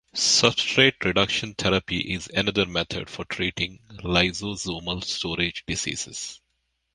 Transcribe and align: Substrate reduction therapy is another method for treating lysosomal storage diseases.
Substrate 0.15 1.05
reduction 1.05 1.53
therapy 1.53 1.99
is 1.99 2.27
another 2.33 2.65
method 2.65 3.07
for 3.07 3.23
treating 3.25 3.77
lysosomal 4.03 5.03
storage 5.03 5.63
diseases. 5.67 6.41